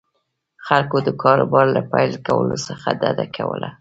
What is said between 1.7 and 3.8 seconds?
له پیل کولو څخه ډډه کوله.